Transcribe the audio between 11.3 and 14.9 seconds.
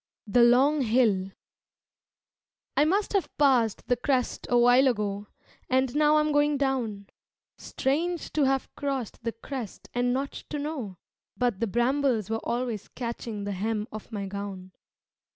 But the brambles were always catching the hem of my gown.